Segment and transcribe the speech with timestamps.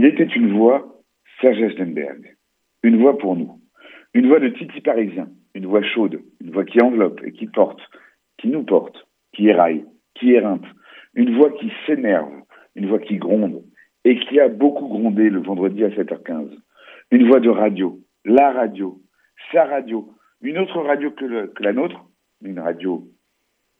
[0.00, 0.96] Il était une voix,
[1.42, 2.34] Serge Aschenberg.
[2.82, 3.60] Une voix pour nous.
[4.14, 5.28] Une voix de Titi parisien.
[5.54, 6.22] Une voix chaude.
[6.40, 7.82] Une voix qui enveloppe et qui porte.
[8.38, 9.06] Qui nous porte.
[9.34, 9.84] Qui éraille.
[10.14, 10.64] Qui éreinte.
[11.12, 12.32] Une voix qui s'énerve.
[12.76, 13.62] Une voix qui gronde.
[14.06, 16.48] Et qui a beaucoup grondé le vendredi à 7h15.
[17.10, 18.00] Une voix de radio.
[18.24, 19.02] La radio.
[19.52, 20.08] Sa radio.
[20.40, 22.06] Une autre radio que, que la nôtre.
[22.40, 23.06] Une radio,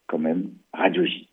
[0.06, 1.29] quand même, Radio J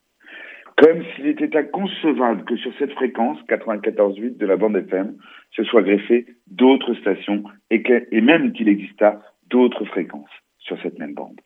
[0.77, 5.17] comme s'il était inconcevable que sur cette fréquence 94.8 de la bande FM
[5.51, 11.15] se soient greffées d'autres stations et, et même qu'il exista d'autres fréquences sur cette même
[11.15, 11.41] bande.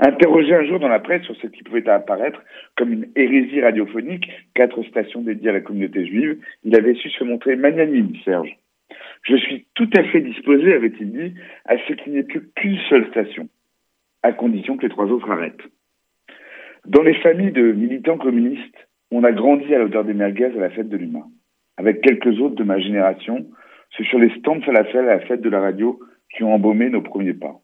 [0.00, 2.42] Interrogé un jour dans la presse sur ce qui pouvait apparaître
[2.76, 7.24] comme une hérésie radiophonique, quatre stations dédiées à la communauté juive, il avait su se
[7.24, 8.56] montrer magnanime, Serge.
[9.22, 11.34] Je suis tout à fait disposé, avait-il dit,
[11.64, 13.48] à ce qu'il n'y ait plus qu'une seule station,
[14.22, 15.62] à condition que les trois autres arrêtent.
[16.86, 20.70] Dans les familles de militants communistes, on a grandi à l'odeur des merguez à la
[20.70, 21.26] fête de l'humain.
[21.76, 23.46] Avec quelques autres de ma génération,
[23.96, 25.98] c'est sur les stands falafel à la fête de la radio
[26.34, 27.56] qui ont embaumé nos premiers pas.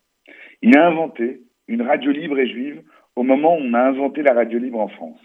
[0.62, 2.82] Il a inventé une radio libre et juive
[3.16, 5.20] au moment où on a inventé la radio libre en France.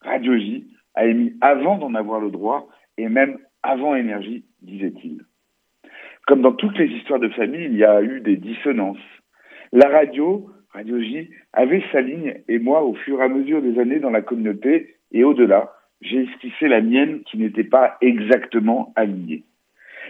[0.00, 5.22] Radio J a émis avant d'en avoir le droit et même avant énergie, disait-il.
[6.26, 8.98] Comme dans toutes les histoires de famille, il y a eu des dissonances.
[9.72, 13.78] La radio Radio J avait sa ligne et moi, au fur et à mesure des
[13.78, 19.44] années dans la communauté et au-delà, j'ai esquissé la mienne qui n'était pas exactement alignée.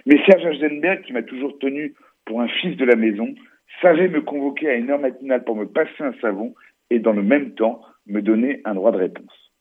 [0.06, 3.34] Mais Serge Agenberg, qui m'a toujours tenu pour un fils de la maison,
[3.80, 6.54] savait me convoquer à une heure matinale pour me passer un savon
[6.90, 9.52] et dans le même temps me donner un droit de réponse.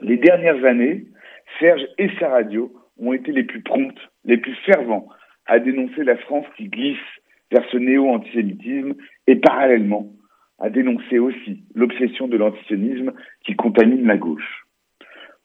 [0.00, 1.06] Les dernières années,
[1.58, 5.08] Serge et sa radio ont été les plus promptes, les plus fervents
[5.46, 6.98] à dénoncer la France qui glisse
[7.52, 8.94] vers ce néo-antisémitisme
[9.26, 10.08] et parallèlement
[10.58, 13.12] à dénoncer aussi l'obsession de l'antisionisme
[13.44, 14.66] qui contamine la gauche.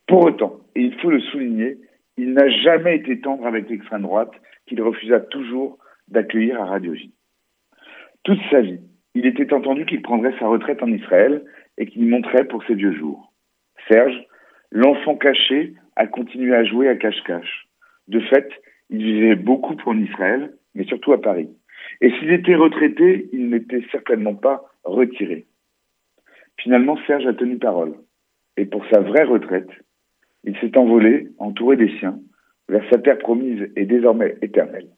[0.08, 1.78] Pour autant, et il faut le souligner,
[2.18, 4.32] il n'a jamais été tendre avec l'extrême droite
[4.68, 7.14] qu'il refusa toujours d'accueillir à Radio J.
[8.24, 8.80] Toute sa vie,
[9.16, 11.44] il était entendu qu'il prendrait sa retraite en Israël
[11.78, 13.34] et qu'il monterait pour ses vieux jours.
[13.90, 14.24] Serge,
[14.72, 17.68] l'enfant caché, a continué à jouer à cache-cache.
[18.08, 18.50] De fait,
[18.90, 21.50] il vivait beaucoup en Israël, mais surtout à Paris.
[22.02, 25.46] Et s'il était retraité, il n'était certainement pas retiré.
[26.60, 27.96] Finalement, Serge a tenu parole.
[28.58, 29.70] Et pour sa vraie retraite,
[30.44, 32.20] il s'est envolé, entouré des siens,
[32.70, 34.90] vers sa terre promise et désormais éternelle.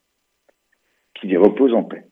[1.16, 2.04] Qu'il y repose en paix.